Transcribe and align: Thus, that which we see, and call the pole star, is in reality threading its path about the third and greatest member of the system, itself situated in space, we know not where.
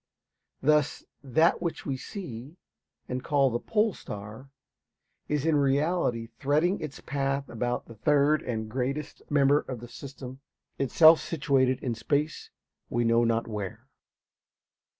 Thus, 0.63 1.03
that 1.23 1.61
which 1.61 1.85
we 1.85 1.95
see, 1.95 2.57
and 3.07 3.23
call 3.23 3.51
the 3.51 3.59
pole 3.59 3.93
star, 3.93 4.49
is 5.27 5.45
in 5.45 5.55
reality 5.55 6.29
threading 6.39 6.81
its 6.81 7.01
path 7.01 7.47
about 7.47 7.85
the 7.85 7.93
third 7.93 8.41
and 8.41 8.67
greatest 8.67 9.21
member 9.29 9.59
of 9.59 9.79
the 9.79 9.87
system, 9.87 10.39
itself 10.79 11.19
situated 11.21 11.77
in 11.83 11.93
space, 11.93 12.49
we 12.89 13.03
know 13.03 13.23
not 13.23 13.47
where. 13.47 13.85